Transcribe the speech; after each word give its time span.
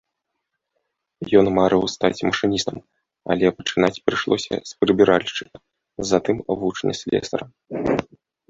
Ён 1.39 1.45
марыў 1.57 1.81
стаць 1.95 2.23
машыністам, 2.29 2.77
але 3.33 3.45
пачынаць 3.57 3.93
прыйшлося 4.07 4.55
з 4.71 4.81
прыбіральшчыка, 4.81 5.57
затым 6.13 6.37
вучня 6.63 6.93
слесара. 7.03 7.45